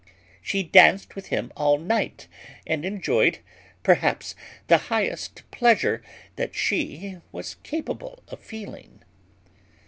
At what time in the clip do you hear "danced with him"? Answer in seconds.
0.63-1.53